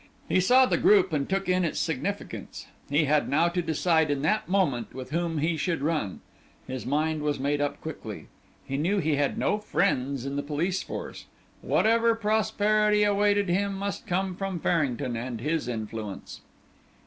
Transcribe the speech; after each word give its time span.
He 0.27 0.39
saw 0.39 0.65
the 0.65 0.79
group 0.79 1.13
and 1.13 1.29
took 1.29 1.47
in 1.47 1.63
its 1.63 1.79
significance. 1.79 2.65
He 2.89 3.03
had 3.05 3.29
now 3.29 3.49
to 3.49 3.61
decide 3.61 4.09
in 4.09 4.23
that 4.23 4.49
moment 4.49 4.95
with 4.95 5.11
whom 5.11 5.37
he 5.37 5.57
should 5.57 5.83
run. 5.83 6.21
His 6.65 6.87
mind 6.87 7.21
was 7.21 7.37
made 7.39 7.61
up 7.61 7.79
quickly; 7.79 8.25
he 8.65 8.77
knew 8.77 8.97
he 8.97 9.17
had 9.17 9.37
no 9.37 9.59
friends 9.59 10.25
in 10.25 10.37
the 10.37 10.41
police 10.41 10.81
force; 10.81 11.25
whatever 11.61 12.15
prosperity 12.15 13.03
awaited 13.03 13.47
him 13.49 13.75
must 13.75 14.07
come 14.07 14.33
from 14.35 14.59
Farrington 14.59 15.15
and 15.15 15.39
his 15.39 15.67
influence. 15.67 16.41